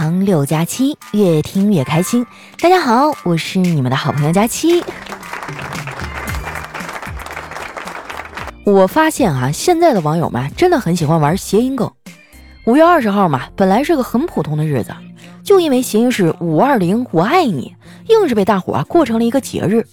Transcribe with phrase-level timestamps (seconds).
[0.00, 2.24] 长六加七，越听越开心。
[2.60, 4.80] 大家好，我是你们的好朋友佳期。
[8.62, 11.90] 我发现啊，现在的网友们真的很喜欢玩谐音梗。
[12.66, 14.94] 五月二十号嘛，本来是个很普通的日子，
[15.42, 17.74] 就因为谐音是五二零我爱你，
[18.06, 19.84] 硬是被大伙啊过成了一个节日。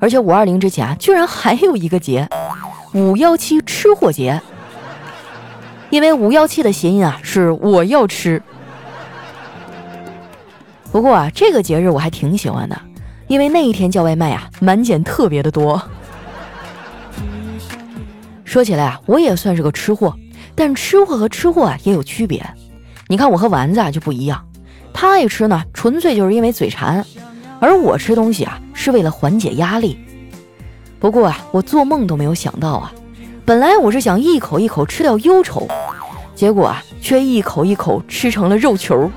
[0.00, 2.28] 而且五二零之前啊，居然还有一个节，
[2.94, 4.42] 五幺七吃货节。
[5.90, 8.42] 因为五幺七的谐音啊是我要吃。
[10.92, 12.80] 不过啊，这个节日我还挺喜欢的，
[13.28, 15.80] 因为那一天叫外卖啊，满减特别的多。
[18.44, 20.12] 说起来啊，我也算是个吃货，
[20.56, 22.44] 但吃货和吃货啊也有区别。
[23.06, 24.44] 你看我和丸子啊就不一样，
[24.92, 27.04] 他爱吃呢，纯粹就是因为嘴馋，
[27.60, 29.96] 而我吃东西啊是为了缓解压力。
[30.98, 32.92] 不过啊，我做梦都没有想到啊，
[33.44, 35.68] 本来我是想一口一口吃掉忧愁，
[36.34, 39.08] 结果啊却一口一口吃成了肉球。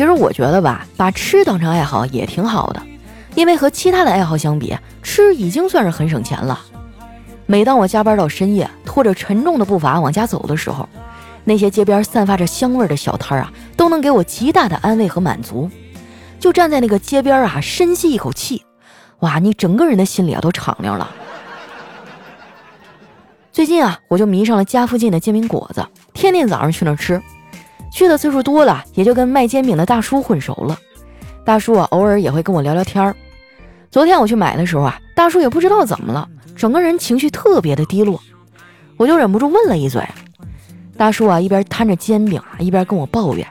[0.00, 2.80] 其实我觉得吧，把吃当成爱好也挺好的。
[3.34, 6.58] 因为和其他的爱好相比，吃已经算是很省钱了。
[7.44, 10.88] 每当我加班到深夜，拖着沉重的步伐往家走的时候，
[11.44, 15.70] 那些街边散发着香味的小摊啊，都能给我极大的安慰和满足。
[16.38, 18.64] 就站在那个街边啊，深吸一口气，
[19.18, 21.10] 哇，你整个人的心里啊都敞亮了。
[23.52, 27.20] 最近啊，我就迷上了家附近的煎饼果子，天天早上去那儿吃。
[27.90, 30.78] 去的次数多了，也就跟卖煎饼的大叔混熟了。
[31.44, 33.14] 大叔啊，偶尔也会跟我聊聊天儿。
[33.90, 38.20] 昨天我去买的时候啊，大叔也不知道怎么了，整个人情绪特别的低落。
[38.96, 40.06] 我就忍不住问了一嘴。
[40.96, 43.46] 大叔啊，一边摊着煎饼啊，一边跟我抱怨：“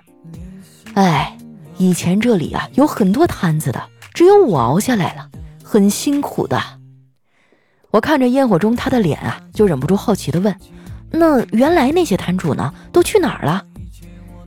[0.94, 1.36] 哎，
[1.78, 3.82] 以前这里啊有很多摊子的，
[4.14, 5.28] 只有我熬下来了，
[5.64, 6.62] 很辛苦的。”
[7.92, 10.56] 我看着烟火中他的脸啊，就忍不住好奇的问
[11.12, 13.66] ：“那原来那些摊主呢，都去哪儿了？”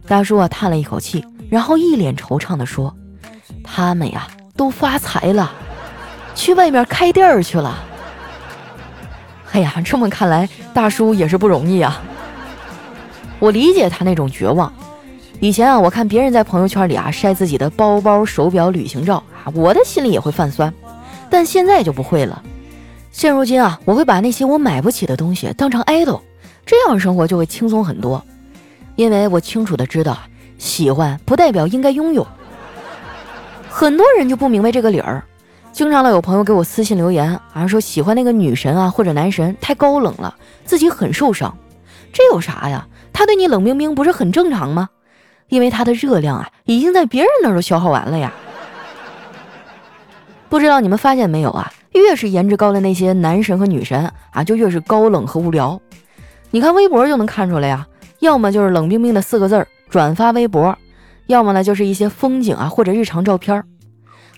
[0.07, 2.95] 大叔啊，叹了一口气，然后一脸惆怅的说。
[3.65, 4.27] 他们呀
[4.57, 5.53] 都发财了，
[6.35, 7.79] 去外面开店去了。
[9.53, 12.03] 哎呀，这么看来，大叔也是不容易啊。
[13.39, 14.73] 我理解他那种绝望。
[15.41, 20.73] 以前啊，我看别人在朋友圈里啊晒自己的包包、手表、旅行照啊，我的心里也会泛酸。
[21.31, 22.43] 但现在就不会了。
[23.11, 26.21] 现如今啊，我会把那些我买不起的东西当成 idol，
[26.67, 28.25] 这样生活就会轻松很多。
[28.97, 30.19] 因为我清楚的知道，
[30.59, 32.27] 喜欢不代表应该拥有。
[33.69, 35.23] 很多人就不明白这个理儿，
[35.73, 41.57] 经常老有朋友给我私信留言，啊说喜欢那个女神啊或者男神太高冷了，自己很受伤。
[42.13, 42.87] 这有啥呀？
[43.13, 44.89] 他对你冷冰冰不是很正常吗？
[45.49, 48.33] 因为他的热量啊已经在别人那儿都消耗完了呀。
[50.49, 51.73] 不知道你们发现没有啊？
[51.93, 55.81] 越是颜值高的那些男神和女神啊，就越是高冷和无聊。
[56.51, 57.87] 你看微博就能看出来呀，
[58.23, 60.79] 要么就是冷冰冰的四个字儿，转发微博。
[61.27, 63.65] 要么呢，就是一些风景啊，或者日常照片。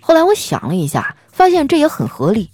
[0.01, 2.49] 后来我想了一下，发现这也很合理。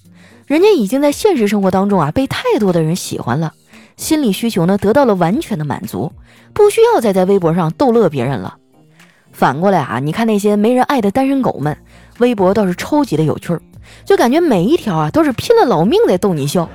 [0.46, 3.52] 人家已经在现实生活当中啊，被太多的人喜欢了，
[3.96, 6.12] 心理需求呢得到了完全的满足，
[6.52, 8.56] 不需要再在微博上逗乐别人了。
[9.30, 11.76] 反过来啊，你看那些没人爱的单身狗们，
[12.18, 13.62] 微博倒是超级的有趣儿，
[14.04, 16.68] 就感觉每一条啊都是拼了老命在逗你笑。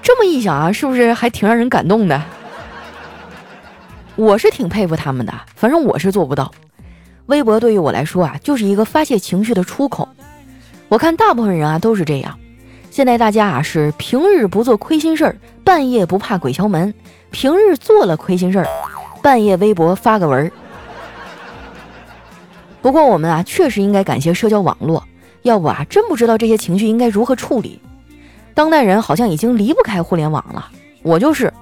[0.00, 2.22] 这么一想啊，是不是还挺让人感动的？
[4.16, 6.50] 我是挺佩服他们的，反正我是做不到。
[7.26, 10.08] 微博对于我来说啊，就是一个发泄情绪的出口。
[10.88, 12.38] 我看大部分人啊都是这样。
[12.90, 16.92] 现在大家啊是平日不做亏心事儿，半夜不怕鬼敲门；
[17.32, 18.68] 平日做了亏心事儿，
[19.20, 20.52] 半夜微博发个文儿。
[22.80, 25.02] 不过我们啊确实应该感谢社交网络，
[25.42, 27.80] 要不啊真不知道这些情绪应该如何处理。
[28.54, 30.68] 当代人好像已经离不开互联网了，
[31.02, 31.52] 我就是，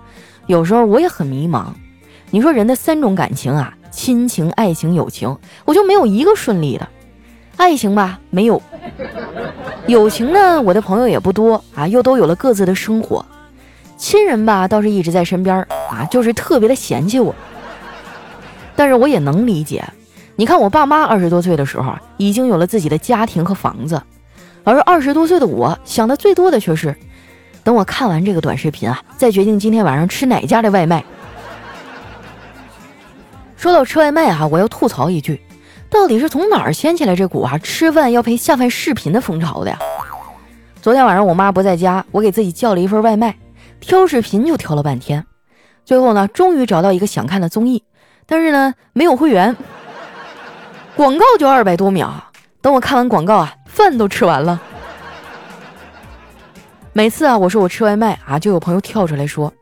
[0.48, 1.66] 有时候我也很迷茫。
[2.34, 6.88] 你说人的三种感情啊，亲情、爱情、友情，我就没有一个顺利的。
[7.58, 8.58] 爱情吧，没有；
[9.86, 13.22] 友情呢，我的朋友也不多啊，又都有了各自的生活。
[13.98, 15.58] 亲人吧，倒是一直在身边
[15.90, 17.34] 啊，就是特别的嫌弃我。
[18.74, 19.84] 但是我也能理解，
[20.34, 24.02] 你看我爸妈二十多岁的时候已经有了自己的家庭和房子，
[24.64, 26.96] 而二十多岁的我想的最多的却是，
[27.62, 31.04] 等我看完这个短视频啊，再决定今天晚上吃哪家的外卖。
[33.62, 35.40] 说到吃外卖啊，我要吐槽一句，
[35.88, 39.78] 到底是从哪儿掀起来这股啊吃饭要配下饭视频的风潮的呀？
[40.80, 43.38] 昨天晚上我妈不在家，我给自己叫了一份外卖，
[43.78, 45.24] 挑视频就挑了半天，
[45.84, 47.84] 最后呢，终于找到一个想看的综艺，
[48.26, 49.56] 但是呢没有会员，
[50.96, 52.12] 广告就二百多秒，
[52.60, 54.60] 等我看完广告啊，饭都吃完了。
[56.92, 59.52] 每次啊，我说我吃外卖啊，就有朋友跳出来说。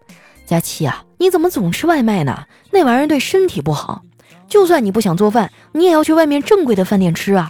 [0.50, 2.42] 佳琪啊，你怎么总吃外卖呢？
[2.72, 4.02] 那玩意儿对身体不好。
[4.48, 7.48] 就算你不想做饭，你也要去外面正规的饭店吃啊，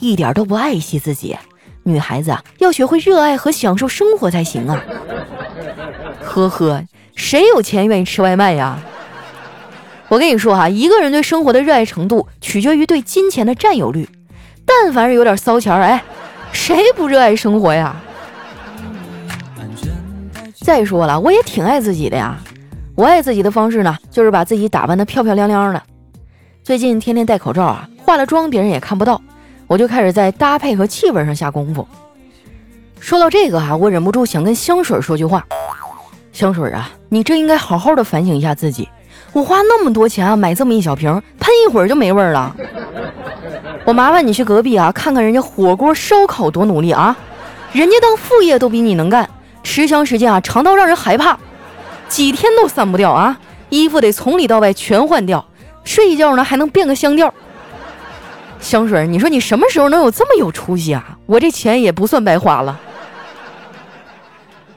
[0.00, 1.38] 一点都不爱惜自己。
[1.84, 4.82] 女孩子啊，要学会热爱和享受生活才行啊。
[6.24, 6.82] 呵呵，
[7.14, 8.80] 谁有钱愿意吃外卖呀？
[10.08, 14.08] 我跟你说哈，一个人对生活的热爱程度取决于对金钱的占有率。
[14.66, 16.02] 但凡是有点骚钱儿，哎，
[16.50, 17.94] 谁不热爱生活呀？
[20.64, 22.38] 再说了，我也挺爱自己的呀。
[22.94, 25.82] 我爱自己的方式呢，就是把自己打扮的漂漂亮亮的。
[26.62, 29.20] 最近天天戴口罩啊，化了妆别人也看不到，
[29.66, 31.86] 我就开始在搭配和气味上下功夫。
[32.98, 35.44] 说到这个哈，我忍不住想跟香水说句话：
[36.32, 38.88] 香水啊，你这应该好好的反省一下自己。
[39.34, 42.56] 我花那么多钱啊买这么一小瓶，喷一会儿就没味儿了。
[43.84, 47.14] 我麻烦你去隔壁啊看看人家火锅烧烤多努力啊，
[47.72, 49.28] 人家当副业都比你能干，
[49.64, 51.36] 持香时间啊长到让人害怕，
[52.08, 53.40] 几天都散不掉啊，
[53.70, 55.44] 衣服得从里到外全换掉。
[55.82, 57.34] 睡一觉呢，还能变个香调。
[58.60, 61.18] 香水，你说你什么时候能有这么有出息啊？
[61.26, 62.78] 我这钱也不算白花了。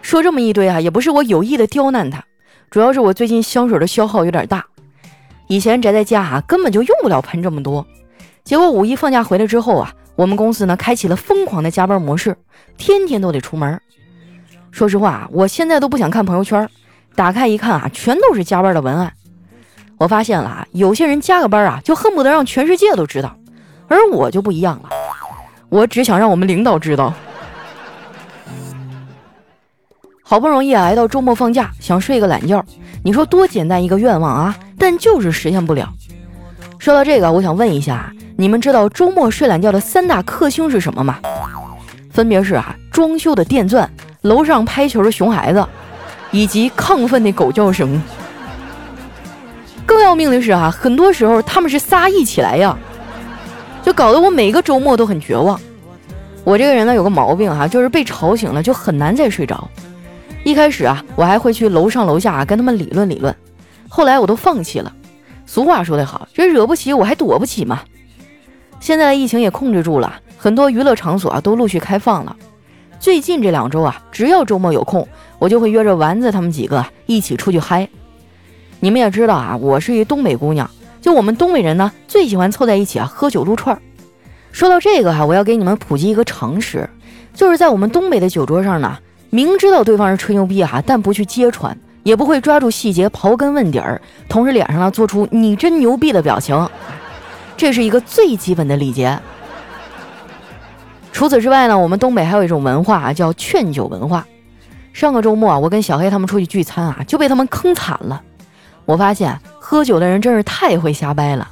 [0.02, 2.24] 说这么一堆啊，也不是我有意的刁难他，
[2.70, 4.66] 主要是我最近香水的消耗有点大。
[5.48, 7.86] 以前宅在家啊，根本就用不了喷这么多。
[8.44, 12.36] 结果五一放假回来之后啊，我们公司呢开启了疯狂的加班模式，
[12.78, 13.80] 天天都得出门。
[14.72, 16.70] 说实话，我现在都不想看朋友圈，
[17.16, 19.12] 打开一看啊，全都是加班的文案。
[19.98, 23.36] 我发现了啊，有些人加个班啊，就恨不得让全世界都知道，
[23.88, 24.90] 而我就不一样了，
[25.70, 27.14] 我只想让我们领导知道。
[30.22, 32.64] 好不容易挨到周末放假，想睡个懒觉，
[33.04, 35.90] 你说多简单一个愿望啊，但就是实现不了。
[36.78, 41.20] 说到这个，我想问一下，你们知道周末睡懒觉的三大克星是什么吗？
[42.18, 43.88] 分别是啊，装修的电钻、
[44.22, 45.64] 楼上拍球的熊孩子，
[46.32, 48.02] 以及亢奋的狗叫声。
[49.86, 52.76] 更要命的是啊，很多时候他们是仨一起来呀，
[53.84, 55.62] 就搞得我每个周末都很绝望。
[56.44, 59.70] 我这个人呢有个毛病哈，就是被吵醒了就很难再睡着。
[60.44, 63.36] 一开始啊，我还会去楼上楼下啊跟他们理论理论，
[63.88, 64.92] 后来我都放弃了。
[65.46, 67.82] 俗话说得好，这惹不起我还躲不起嘛。
[68.80, 72.34] 现在疫情也控制住了，很多娱乐场所啊都陆续开放了。
[73.02, 75.06] 最近这两周啊，只要周末有空，
[75.40, 77.90] 我就会约着丸子他们几个一起出去嗨。
[78.80, 80.72] 你们也知道啊，我是一东北姑娘，
[81.02, 83.82] 就我们东北人呢，最喜欢凑在一起啊喝酒撸串儿。
[84.54, 86.90] 说到这个哈，我要给你们普及一个常识，
[87.34, 88.98] 就是在我们东北的酒桌上呢，
[89.30, 96.70] 明知道对方是吹牛逼哈，但不去揭穿，也不会抓住细节刨根问底儿，同时脸上呢做出你真牛逼的表情，
[97.58, 99.20] 这是一个最基本的礼节。
[101.18, 104.28] 除此之外呢，我们东北还有一种文化啊，叫劝酒文化。
[104.94, 108.22] 上个周末啊，我跟小黑他们出去聚餐啊，就被他们坑惨了。
[108.86, 111.50] 我发现喝酒的人真是太会瞎掰了。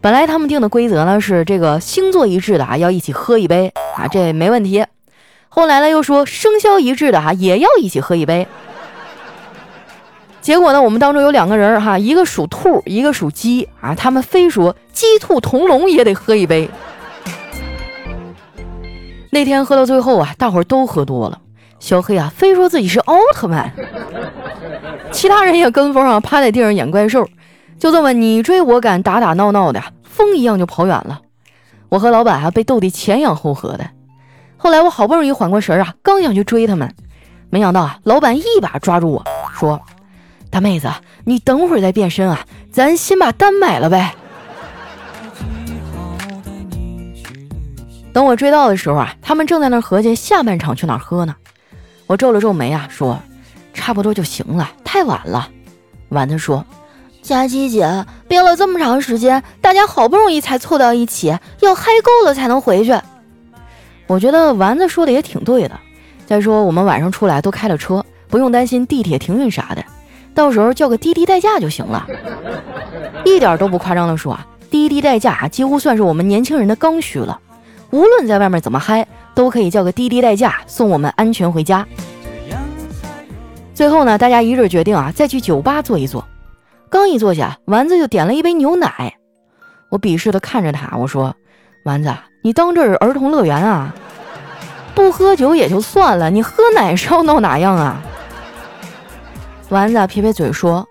[0.00, 4.84] 本来他们定的规则呢是这个星座一致的啊要一起喝一杯啊，这没问题。
[5.48, 8.48] 后来呢又说生肖一致的哈也要一起喝一杯。
[10.40, 16.68] 结果呢我们当中有两个人哈，一个属兔，一个属鸡啊，他们非说鸡兔同笼也得喝一杯。
[19.30, 21.40] 那天喝到最后啊，大伙儿都喝多了。
[21.80, 23.72] 小黑啊，非说自己是奥特曼，
[25.12, 27.24] 其他人也跟风啊，趴在地上演怪兽，
[27.78, 31.20] 就这么你追我赶，打打闹闹的，风一样就跑远了。
[31.88, 33.88] 我和老板啊被逗得前仰后合的。
[34.56, 36.92] 后来我好不容易缓过神儿啊，刚想去追他们，
[37.48, 39.24] 没想到啊，老板一把抓住我
[39.56, 39.80] 说
[40.50, 40.90] ：“大妹子，
[41.24, 42.40] 你等会儿再变身啊，
[42.72, 44.14] 咱先把单买了呗。”
[48.12, 51.36] 等我追到的时候啊，他们正在那合计下半场去哪儿喝呢。
[52.06, 53.18] 我皱了皱眉啊，说
[53.74, 55.48] ：“差不多就行了，太晚了。”
[56.08, 56.64] 丸子说
[57.22, 62.98] ：“佳琪姐憋了这么长时间，大家好不容易才凑到一起，要嗨够了才能回去。”
[64.08, 65.78] 我觉得丸子说的也挺对的。
[66.26, 69.84] 再说我们晚上出来都开了车，不用担心地铁停运啥的，
[70.34, 72.06] 到时候叫个滴滴代驾就行了。
[73.24, 77.38] 一点都不夸张的说啊，滴滴代驾几乎算是我们年轻人的刚需了。
[77.90, 79.06] 无论在外面怎么嗨。
[79.34, 81.86] 都可以叫个滴滴代驾送我们安全回家。
[83.72, 86.26] 最后呢，大家一致决定啊，再去酒吧坐一坐。
[86.90, 89.14] 刚一坐下，丸子就点了一杯牛奶。
[89.90, 91.32] 我鄙视的看着他，我说
[91.86, 93.94] ：“丸子，你当这是儿童乐园啊？
[94.92, 98.02] 不喝酒也就算了，你喝奶是要闹哪样啊？”
[99.70, 100.84] 丸子撇撇嘴说：“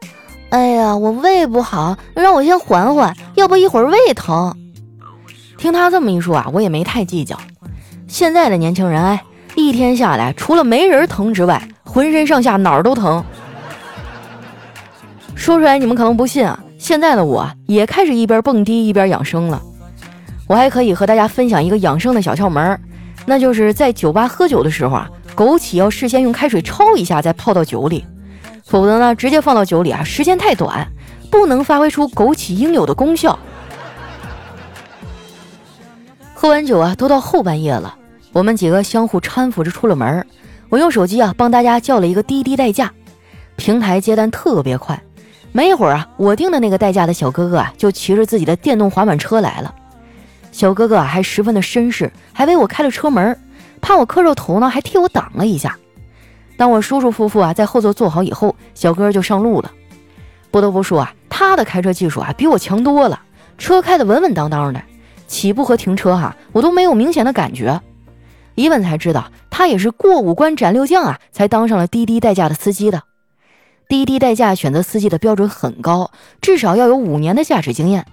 [0.51, 4.55] 哎呀，我胃不好，让我先缓缓，要不一会儿胃疼。”
[5.57, 7.37] 听他这么一说啊，我也没太计较。
[8.07, 9.23] 现在的年轻人，哎，
[9.55, 13.23] 一天下来除了没人疼之外，浑身上下哪儿都疼。
[15.35, 19.61] 说出来你们可能不信啊，现在的我也开始一边蹦迪一边养生了。
[20.47, 22.79] 我还可以和大家分享一个养生的小窍门，
[23.25, 28.05] 那就是在酒吧喝酒的时候啊，枸杞要事先用开水焯一下再泡到酒里，
[28.63, 30.87] 否则呢，直接放到酒里啊，时间太短，
[31.29, 33.37] 不能发挥出枸杞应有的功效。
[36.47, 37.93] 喝完酒啊，都到后半夜了，
[38.31, 40.25] 我们几个相互搀扶着出了门。
[40.69, 42.89] 我用手机啊帮大家叫了一个滴滴代驾，
[43.57, 44.97] 平台接单特别快，
[45.51, 49.75] 没一会儿啊，我订的那个代驾的小哥哥啊就骑着自己的电动滑板车来了。
[50.53, 53.37] 小哥哥啊，还十分的绅士，还为我开了车门，
[53.81, 55.77] 怕我磕着头呢，还替我挡了一下。
[56.55, 59.69] 当我舒舒服服啊在后座坐好以后，小哥就上路了。
[60.49, 63.19] 不得不说啊，他的开车技术啊比我强多了，
[63.57, 64.81] 车开得稳稳当当的，
[65.27, 67.81] 起步和停车哈我都没有明显的感觉。
[68.55, 73.03] 一问才知道，他也是过五关斩六将啊，才当上了滴滴代驾的司机的。
[73.87, 76.09] 滴滴代驾选择司机的标准很高，
[76.41, 78.05] 至少要有五年的驾驶经验。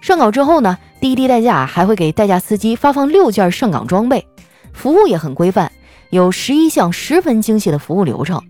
[0.00, 4.26] 上岗之后呢，滴滴代驾还会给代驾司机发放六件上岗装备，
[4.72, 5.72] 服务也很规范，
[6.10, 8.42] 有十一项十分精细的服务流程。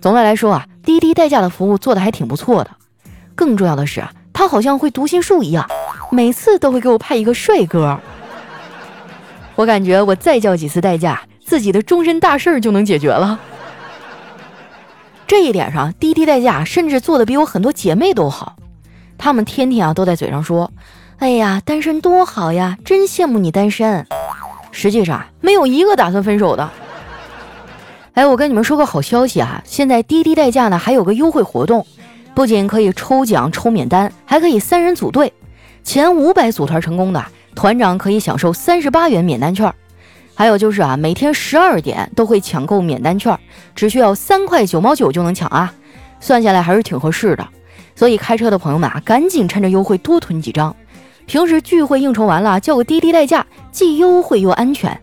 [0.00, 2.72] 总的来说啊，滴滴代驾的服务做的还挺不错的。
[3.34, 5.66] 更重要的是啊，他好像会读心术一样，
[6.16, 8.00] 每次都会给我派一个帅哥。
[9.54, 13.38] 我感觉我再叫几次代驾，自己的终身大事儿就能解决了。
[15.26, 18.56] 这一点上，滴滴代驾甚至做的比我很多姐妹都好。
[19.18, 20.72] 他们天天啊都在嘴上说
[21.20, 24.06] ：“哎呀，单身多好呀，真羡慕你单身。”
[24.72, 26.70] 实际上没有一个打算分手的。
[28.14, 31.86] 哎，我跟你们说个好消息啊，现在滴滴代驾呢还有个优惠活动，
[32.34, 35.30] 不仅可以抽奖抽免单，还可以三人组队，
[35.86, 37.24] 前五百组团成功的
[37.54, 39.72] 团长可以享受三十八元免单券。
[40.34, 43.38] 还有就是啊，每天十二点都会抢购免单券，
[43.72, 45.72] 只需要三块九毛九就能抢啊，
[46.18, 47.46] 算下来还是挺合适的。
[47.94, 50.74] 所以开车的朋友们啊，赶紧趁着优惠多囤几张。
[51.24, 55.00] 平时聚会应酬完了，叫个滴滴代驾，既优惠又安全。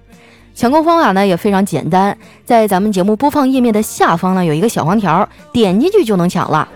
[0.54, 6.68] 抢购方法呢也非常简单，在咱们节目播放页面的下方呢有一个小黄条，点进去就能抢了。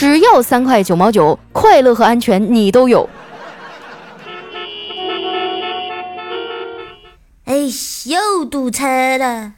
[0.00, 3.06] 只要三块九毛九，快乐和安全你都有。
[7.44, 7.54] 哎，
[8.06, 8.86] 又堵车
[9.18, 9.52] 了。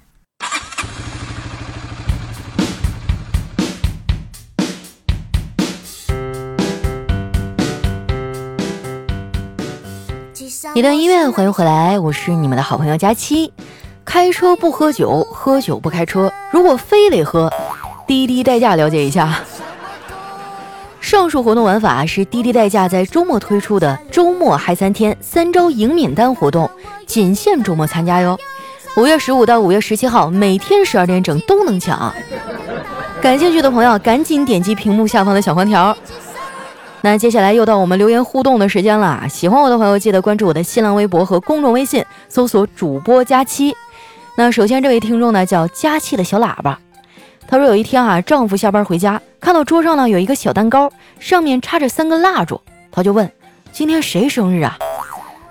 [10.74, 13.52] 一段音乐，欢迎回来，我是你们的好朋友佳期。
[14.04, 16.32] 开车不喝酒，喝酒不开车。
[16.50, 17.48] 如果非得喝，
[18.08, 19.38] 滴滴代驾了解一下。
[21.02, 26.70] 上述活动玩法是滴滴代驾在周末推出的周末嗨三天三招赢免单活动，
[27.06, 28.38] 仅限周末参加哟。
[28.96, 32.14] 五月十五到五月十七号，每天十二点整都能抢。
[33.20, 35.94] 感兴趣的朋友赶紧点击屏幕下方的小黄条。
[37.00, 43.74] 那接下来又到我们留言互动的时间了，喜欢我的朋友记得关注我的新浪微博和公众微信，搜索主播佳期。
[44.36, 46.78] 那首先这位听众呢叫佳期的小喇叭，
[47.52, 50.90] 他说有一天啊，丈夫下班回家，看到桌上呢有一个小蛋糕，
[51.20, 52.58] 上面插着三根蜡烛，
[52.90, 53.30] 他就问
[53.70, 54.78] 今天谁生日啊？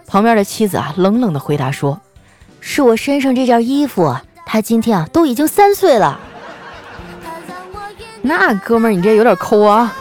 [0.07, 2.01] 旁边的妻子啊冷冷的回答说，
[2.59, 4.15] 是我身上这件衣服，
[4.47, 6.19] 他今天啊都已经三岁了。
[8.23, 9.95] 那哥们儿你这有点抠啊。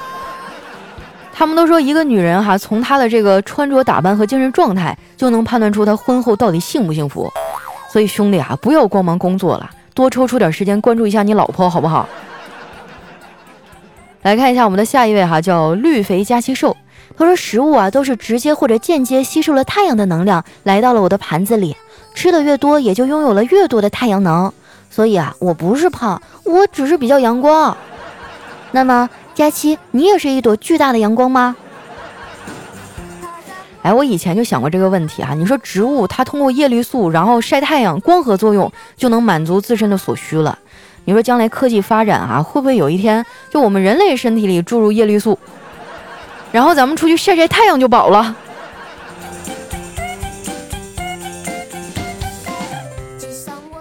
[1.34, 7.30] 他们都说，一个女人哈，从她的这个穿着打扮和精神状态，就能判断出她婚后到底幸不幸福。
[7.92, 9.68] 所以兄弟啊，不要光忙工作了，
[10.00, 12.08] 多抽出点时间关注一下你老婆，好不好？
[14.22, 16.76] 来看一下我们的下一位哈，叫绿肥加气瘦。
[17.16, 21.76] 他说，食物啊，都是直接或者间接吸收了太阳的能量，来到了我的盘子里。
[22.14, 24.52] 吃的越多，也就拥有了越多的太阳能。
[24.88, 27.76] 所以啊，我不是胖，我只是比较阳光。
[28.72, 29.08] 那么。
[29.32, 31.56] 佳期，你也是一朵巨大的阳光吗？
[33.82, 35.32] 哎，我以前就想过这个问题啊。
[35.34, 40.58] 你说植物它通过叶绿素，然后晒太阳，光合作用就能满足自身的所需了。
[41.06, 45.38] 你说将来科技发展啊，会不会有一天就我们人类身体里注入叶绿素，
[46.52, 48.36] 然后咱们出去晒晒太阳就饱了？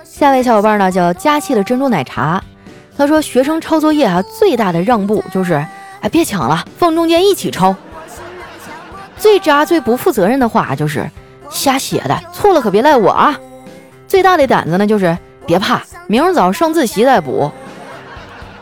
[0.05, 2.43] 下位小伙伴呢叫佳期的珍珠奶茶。
[2.97, 5.53] 他说：“学生抄作业啊，最大的让步就是，
[6.01, 7.73] 哎，别抢了，放中间一起抄。
[9.19, 11.07] 最渣、最不负责任的话就是，
[11.51, 13.37] 瞎写的，错了可别赖我啊。
[14.07, 17.51] 最大的胆子呢就是，别怕，明儿早上自习再补。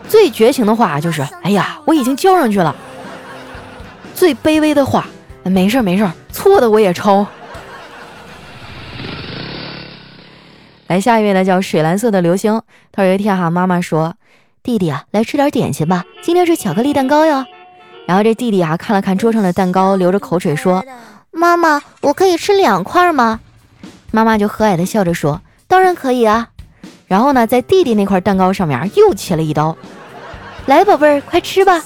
[0.10, 2.76] 最绝情的话就是，哎呀，我已经交上去了。
[4.16, 5.06] 最卑微的话，
[5.44, 7.26] 没事没事，错的我也抄。
[10.88, 12.62] 来下一位呢，叫水蓝色的流星。
[12.92, 14.16] 他有一天哈，妈妈说。”
[14.64, 17.46] 弟弟啊，来吃点点心吧，今天是巧克力蛋糕哟。”
[18.08, 20.82] 然后这弟弟啊看了看桌上的蛋糕，流着口水说
[21.30, 23.42] ：“妈妈，我可以吃两块吗？”
[24.12, 26.48] 妈妈就和蔼的笑着说：“当然可以啊。”
[27.06, 29.76] 然后呢，在弟弟那块蛋糕上面又切了一刀，
[30.68, 31.84] 来，宝贝儿，快吃吧。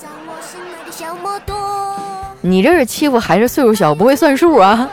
[2.42, 4.88] 你这是欺负孩子岁数小不会算数啊？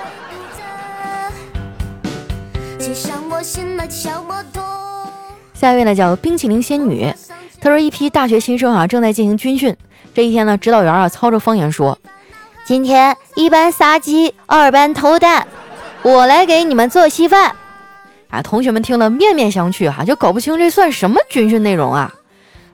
[5.52, 7.12] 下一位呢叫冰淇淋仙女，
[7.60, 9.76] 她说一批大学新生啊正在进行军训，
[10.18, 11.96] 这一天呢指导员啊操着方言说
[12.66, 15.46] ：“今天一班杀鸡，二班偷蛋，
[16.02, 17.54] 我来给你们做稀饭。”
[18.28, 22.12] 啊，同学们听了面面相觑哈，就搞不清这算什么军训内容啊。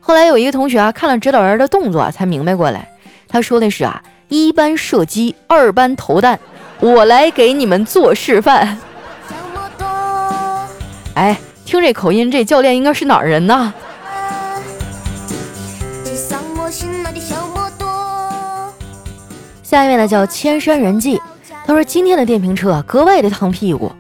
[0.01, 2.89] 后来有一个同学啊看了指导员的动作才明白过来，
[3.29, 4.03] 他说的是啊。
[4.29, 6.41] 一班射击，二班投弹，
[6.81, 8.79] 我来给你们做示范。
[11.13, 13.75] 哎，听这口音，这教练应该是哪儿人呢？
[19.75, 21.21] 下一位呢叫千山人迹，
[21.67, 23.91] 他说今天的电瓶车啊格外的烫屁股，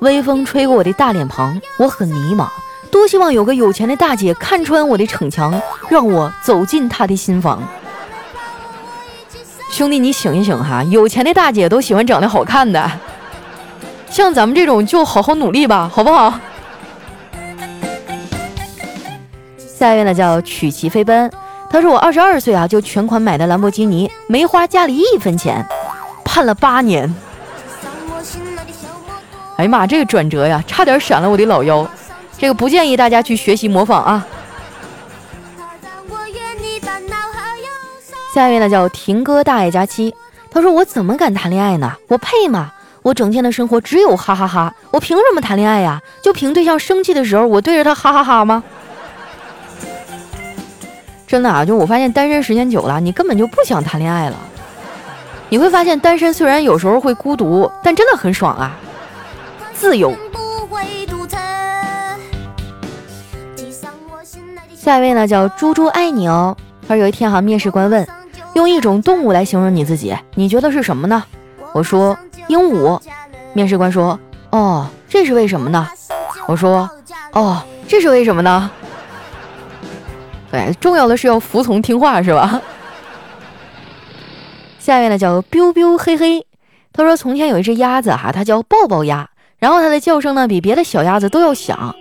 [0.00, 2.46] 微风吹过我的大脸庞，我很迷茫，
[2.90, 5.58] 多希望有个有钱的大姐看穿我的逞强，
[5.88, 7.66] 让我走进她的心房。
[9.70, 10.84] 兄弟，你醒一醒哈！
[10.90, 12.92] 有钱的大姐都喜欢长得好看的，
[14.10, 16.34] 像咱们这种就好好努力吧，好不好？
[19.56, 21.32] 下一位呢叫曲奇飞奔，
[21.72, 25.64] 他说我二十二岁啊就全款买的兰博基尼，没花家里一分钱，
[26.22, 27.12] 判了八年。
[29.56, 31.88] 哎呀妈，这个转折呀，差点闪了我的老腰，
[32.36, 34.26] 这个不建议大家去学习模仿啊。
[38.34, 40.14] 下一位呢叫婷哥大爱佳期，
[40.50, 41.94] 他说我怎么敢谈恋爱呢？
[42.08, 42.70] 我配吗？
[43.00, 46.02] 我整天的生活只有哈哈哈，我凭什么谈恋爱呀？
[46.22, 48.62] 就凭对象生气的时候，我对着他哈哈哈吗？
[51.32, 54.36] 真的啊，就我发现单身时间久了，你根本就不想谈恋爱了。
[55.48, 58.76] 你会发现单身虽然有时候会孤独，但真的很爽啊，
[59.72, 60.14] 自由。
[64.76, 66.54] 下一位呢叫猪猪爱你哦，
[66.86, 68.06] 他说有一天哈面试官问。
[68.52, 71.24] 用一种动物来形容你自己，你觉得是什么呢？
[71.72, 72.14] 我说
[72.48, 73.00] 鹦鹉。
[73.54, 74.20] 面试官说
[74.52, 75.88] ：“哦，这是为什么呢？”
[76.44, 76.90] 我说
[77.32, 78.70] ：“哦，这是为什么呢？”
[80.52, 82.60] 对，重要的是要服从听话，是吧？
[84.78, 86.44] 下面呢叫 biu biu 嘿嘿，
[86.92, 89.26] 他说从前有一只鸭子哈，它叫抱抱鸭，
[89.58, 91.96] 然后它的叫声呢比别的小鸭子都要响，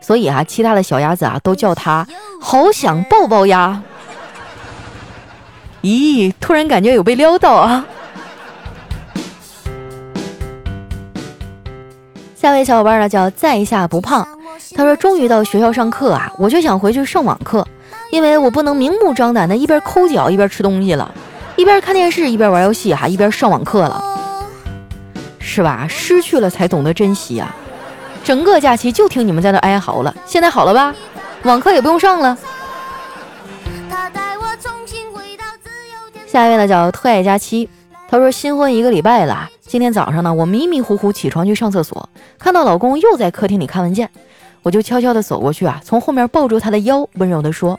[0.00, 2.06] 所以啊其他的小鸭子啊都叫它
[2.40, 3.82] 好想抱抱鸭。
[5.82, 7.84] 咦，突然感觉有被撩到啊！
[12.36, 14.24] 下位小伙伴呢叫在下不胖，
[14.76, 17.66] 他说终于到学校上课啊，我就想回去上网课，
[18.10, 21.12] 因为我不能明目张胆的一边抠脚一边吃东西了，
[21.56, 24.02] 一边看电视一边玩游戏哈，一边上网课了，
[25.38, 25.86] 是吧？
[25.88, 27.54] 失去了才懂得珍惜啊！
[28.24, 30.94] 整个假期就听你们在那哀嚎了，现在好了吧？
[31.42, 32.36] 网课也不用上了。
[36.26, 37.68] 下一位呢叫特爱佳期，
[38.08, 44.10] 他说新婚一个礼拜了，今天早上呢，我迷迷糊糊起床去上厕所，看到老公又在客厅里看文件，
[44.62, 47.78] 我就悄悄的走过去啊，从后面抱住他的腰，温柔的说：“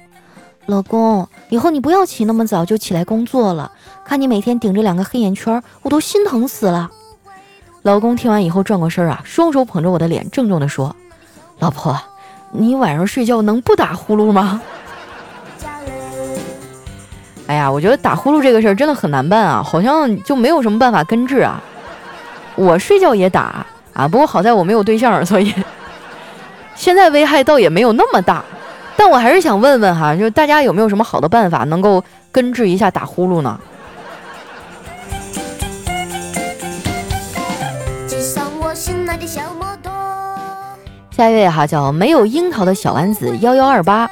[0.67, 3.71] 老公，以后你不要起那么早就起来工作了，
[4.05, 6.91] 看你每天顶着两个黑眼圈，我都心疼死了。”
[7.83, 10.93] 老公听完以后转过身啊，双手捧着我的脸，郑重的说
[11.59, 11.97] ：“老婆，
[12.51, 14.61] 你晚上睡觉能不打呼噜吗？”
[17.47, 21.63] 哎呀，我觉得打呼噜这个事儿真的很难办啊，好像就没有什么办法根治啊。
[22.55, 25.55] 我睡觉也打啊，不过好在我没有对象，所以
[26.75, 28.43] 现在危害倒也没有那么大。
[28.97, 33.59] 但我还是想问问哈，就大家有没有什么好的办法能够根治一下打呼噜呢？
[41.11, 44.09] 下一位哈叫没有樱桃的小丸子幺幺二八。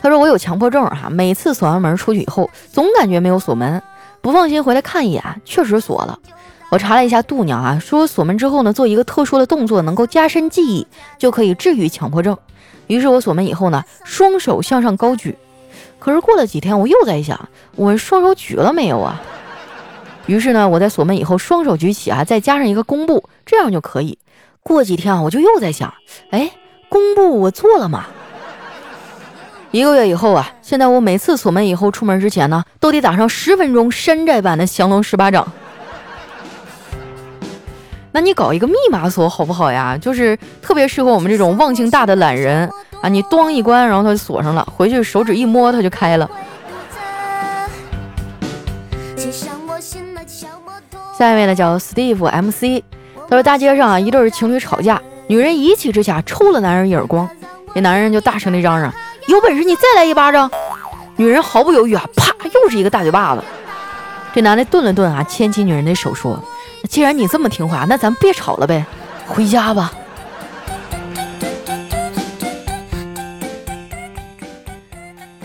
[0.00, 3.82] 他说我有强迫症哈，每次锁完门出去以后，总感觉没有锁门，
[4.20, 6.18] 不放心回来看一眼，确实锁了。
[6.70, 10.86] 我查了一下度娘啊，说锁门之后呢，做一个特殊的动作能够加深记忆，
[11.18, 12.36] 就可以治愈强迫症。
[12.86, 15.36] 于是我锁门以后呢，双手向上高举。
[15.98, 19.20] 可是过了几天，我又在想，我双手举了没有啊？
[20.26, 24.18] 于是呢，我在锁门以后双手举起啊，再加上一个弓步，这样就可以。
[24.62, 25.92] 过几天啊，我就又在想，
[26.30, 26.50] 哎，
[26.88, 28.06] 弓步我做了吗？
[29.70, 35.50] 一个月以后啊，现在我每次锁门以后出门之前呢，都得打上十分钟山寨版的降龙十八掌。
[38.14, 39.98] 那你搞一个密码锁好不好呀？
[40.00, 42.70] 就是特别适合我们这种忘性大的懒人
[43.02, 46.30] 啊，你咣一关，然后它就锁上了，回去手指一摸，它就开了。
[51.18, 52.84] 下一位呢叫 Steve MC，
[53.28, 57.28] 他说大街上啊一对情侣吵架，女人一气之下抽了男人一耳光，
[57.74, 58.94] 这男人就大声地嚷嚷
[59.26, 60.48] ：“有本事你再来一巴掌！”
[61.18, 63.42] 女人毫不犹豫啊，啪又是一个大嘴巴子。
[64.32, 66.38] 这男的顿了顿啊，牵起女人的手说
[66.94, 68.86] ：“既然你这么听话，那咱别吵了呗，
[69.26, 69.92] 回家吧。”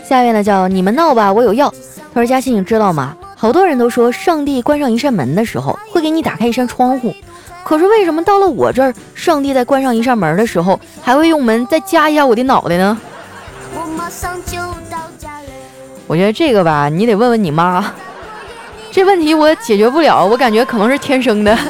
[0.05, 1.73] 下一位呢叫你们闹吧，我有药。
[2.13, 7.15] 他说：“佳欣，你知道吗？”好多人都说，上帝关上一扇门的时候，会给你打开一扇窗户。
[7.63, 12.95] 可是为什么到了我这儿，上帝在关上一扇门的时候，还会用门再夹一下我的脑袋呢？
[16.05, 17.91] 我觉得这个吧，你得问问你妈。
[18.91, 21.55] 这问题我解决不了，我感觉可能是天生的。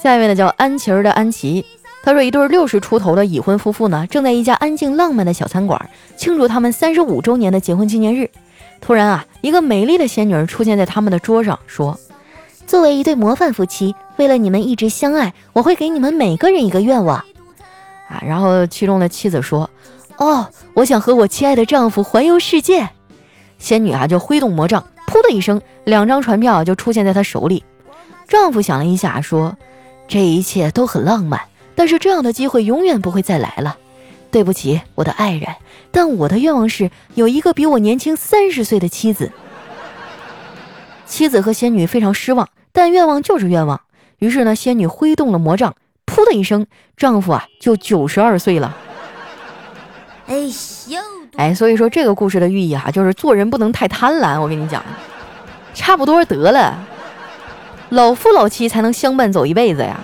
[0.00, 1.64] 下一位呢，叫安琪儿的安琪。
[2.04, 8.28] 他说：“一对六十出头的已婚夫妇呢，正在一家安静浪漫的小餐馆庆祝他们三十五周年的结婚纪念日。
[8.80, 11.96] 突然啊，一个美丽的仙女出现在他们的桌上，说
[12.66, 17.18] ：‘作为一对模范夫妻，为了你们一直相爱，我会给你们每个人一个愿望。’
[18.10, 19.70] 啊，然后其中的妻子说
[20.22, 22.88] ：‘哦，我想和我亲爱的丈夫环游世界。’
[23.58, 27.64] 仙女啊，就挥动魔杖，噗的一声，两张船票就出现在她手里。
[28.28, 29.56] 丈夫想了一下，说
[30.06, 31.40] ：‘这一切都很浪漫。’
[31.74, 33.76] 但是这样的机会永远不会再来了，
[34.30, 35.48] 对不起，我的爱人。
[35.90, 39.32] 但我的愿望是有一个比我年轻三十岁的妻子。
[41.04, 43.80] 妻子和仙女非常失望，但愿望就是愿望。
[44.18, 45.74] 于是呢，仙女挥动了魔杖，
[46.06, 48.76] 噗的一声，丈夫啊就九十二岁了。
[50.32, 50.38] 哎
[50.88, 50.98] 呦，
[51.36, 54.40] 哎，所以说这个故事的寓意哈，就是做人不能太贪婪。
[54.40, 54.82] 我跟你讲，
[55.74, 56.74] 差不多得了，
[57.90, 60.00] 老夫老妻才能相伴走一辈子呀。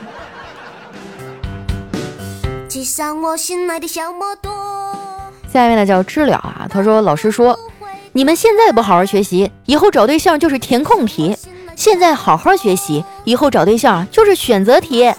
[5.50, 7.58] 下一位呢叫知了啊，他说老师说，
[8.12, 11.34] 你们现在不好好学习，以后找对象就是填空题；
[11.74, 15.10] 现在好好学习，以后找对象就是选择题。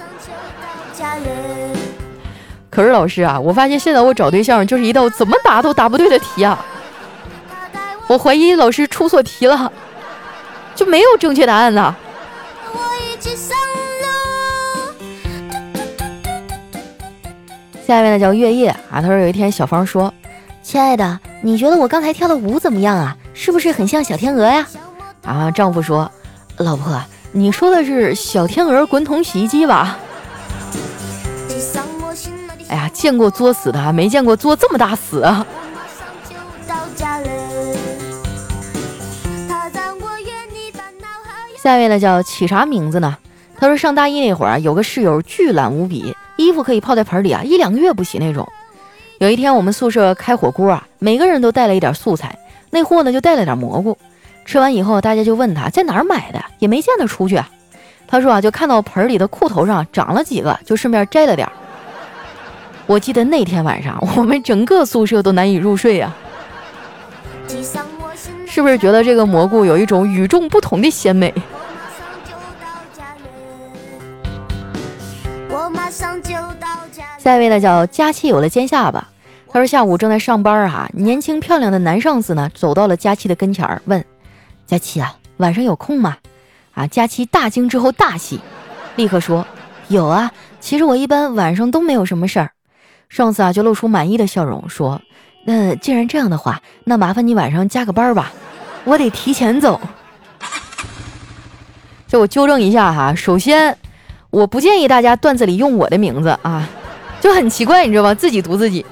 [2.69, 6.63] 可是老师啊，我发现现在我找对象就是一道怎么答都答不对的题啊！
[8.07, 9.71] 我怀疑老师出错题了，
[10.75, 11.95] 就没有正确答案呢。
[17.85, 20.13] 下一位呢叫月夜啊，他说有一天小芳说
[20.61, 23.17] ：“亲爱的，你觉得我刚才跳的舞怎么样啊？
[23.33, 24.65] 是不是很像小天鹅呀？”
[25.25, 26.09] 啊，丈夫说
[26.57, 27.01] ：“老婆，
[27.31, 29.97] 你说的是小天鹅滚筒洗衣机吧？”
[32.69, 35.45] 哎呀，见过作死的，没见过作这么大死啊！
[41.61, 43.17] 下一位呢叫起啥名字呢？
[43.57, 46.15] 他说上大一那会儿啊，有个室友巨懒无比。
[46.37, 48.47] 衣服可以泡在盆里啊，一两个月不洗那种。
[49.17, 52.37] 有一天我们宿舍开火锅啊，每个人都带了一点素菜，
[52.69, 53.97] 那货呢就带了点蘑菇。
[54.45, 57.49] 吃完以后，大家就问他在哪儿买的，也没见他出去啊。
[58.07, 61.51] 他说啊，就看到盆里的裤头上长了几个，就顺便摘了点儿。
[62.89, 66.11] 我记得那天晚上， 我们整个宿舍都难以入睡啊。
[68.47, 71.31] 是不是觉得这个蘑菇有一种与众不同的鲜美？
[77.19, 79.07] 下一位呢叫佳期有了尖下巴。
[79.51, 84.03] 他说下午正在上班啊，年轻漂亮的男上司呢走到了佳期的跟前儿，问
[84.65, 86.17] 佳期啊，晚上有空吗？
[86.73, 88.39] 啊，佳期大惊之后大喜，
[88.95, 89.45] 立刻说
[89.89, 90.31] 有啊。
[90.59, 92.49] 其实我一般晚上都没有什么事儿。
[93.09, 95.01] 上司啊就露出满意的笑容，说
[95.43, 98.31] 那既然这样的话，那麻烦你晚上加个班吧，
[98.85, 99.81] 我得提前走。
[102.07, 103.77] 就我纠正一下哈，首先。
[104.31, 106.69] 我不建议大家段子里用我的名字啊，
[107.19, 108.13] 就很奇怪，你知道吧？
[108.13, 108.85] 自己读自己。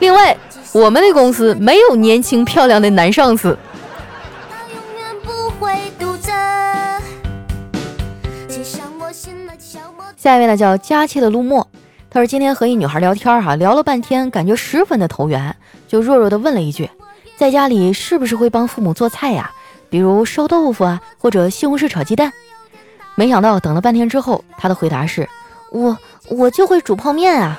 [0.00, 0.36] 另外，
[0.72, 3.56] 我们的公司没有年轻漂亮的男上司。
[10.14, 11.66] 下一位呢，叫佳期的陆墨，
[12.14, 15.56] 他说今天和一女孩聊天哈，聊了半天，感觉十分的投缘，
[15.88, 16.88] 就弱弱的问了一句，
[17.36, 19.50] 在家里是不是会帮父母做菜呀？
[19.90, 22.32] 比如烧豆腐啊，或者西红柿炒鸡蛋。
[23.16, 25.28] 没想到等了半天之后，他的回答是
[25.72, 25.98] ：“我
[26.28, 27.58] 我就会煮泡面啊。”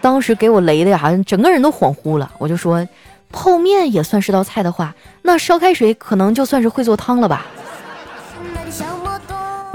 [0.00, 2.32] 当时给我雷的呀，整个人都恍惚了。
[2.38, 2.88] 我就说
[3.30, 7.44] ：“泡面也算是道菜的话，那烧开水可能就算是会做汤了吧？”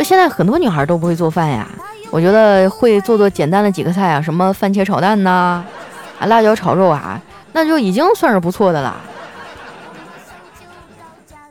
[0.03, 1.69] 现在很多女孩都不会做饭呀。
[2.15, 5.61] 我觉得会做做简单的几个菜啊，什么番茄炒蛋呐，
[6.17, 7.19] 啊辣椒炒肉啊，
[7.51, 8.95] 那就已经算是不错的了。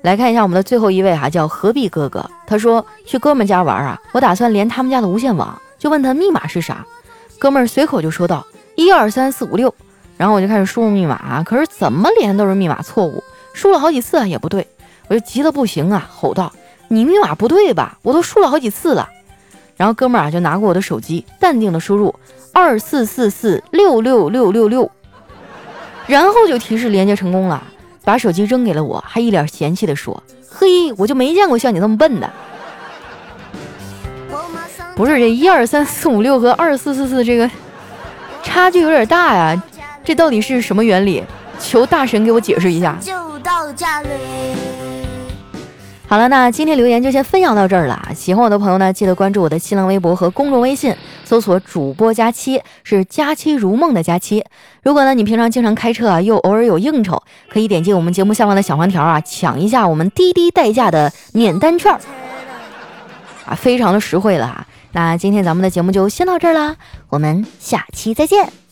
[0.01, 2.25] 来看一下我们的最后一位哈，叫何必哥哥。
[2.47, 6.83] 他说去哥们家玩啊，我打算连他们家的无线网，就问他密码是啥。
[7.39, 9.75] 哥们儿随口就说道：“一二三四五六。”
[10.17, 13.23] 然后我就开始输入密码，可是怎么连都是密码错误，
[13.53, 14.67] 输了好几次也不对，
[15.09, 16.51] 我就急得不行啊，吼道
[16.89, 17.99] ：“你密码不对吧？
[18.01, 19.07] 我都输了好几次了。”
[19.77, 22.15] 然后哥们儿啊就拿过我的手机，淡定的输入
[22.53, 24.91] 二四四四六六六六六，
[26.07, 27.63] 然后就提示连接成功了，
[28.05, 32.31] 把手机扔给了我，还一脸嫌弃的说：“嘿，我就没见过像你这么笨的。”
[34.95, 37.51] 不是这一二三四五六和二四四四这个
[38.45, 39.61] 差距有点大呀，
[40.05, 41.25] 这到底是什么原理？
[41.59, 42.97] 求大神给我解释一下。
[43.01, 44.09] 就到家里。
[46.15, 48.09] 好了，那今天留言就先分享到这儿了。
[48.15, 54.45] 喜欢我的朋友呢，记得关注我的新浪微博和公众微信，搜索主播佳期，是佳期如梦的佳期。
[54.85, 57.21] 如果呢你平常经常开车啊，又偶尔有应酬，
[57.53, 61.93] 可以点击我们节目下方的小黄条啊，抢一下我们滴滴代驾的免单券
[63.45, 64.65] 啊，非常的实惠了哈。
[64.93, 66.77] 那今天咱们的节目就先到这儿啦，
[67.09, 68.64] 我们下期再见。